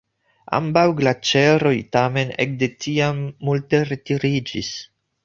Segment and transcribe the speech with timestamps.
[0.59, 4.73] Ambaŭ glaĉeroj tamen ek de tiam multe retiriĝis.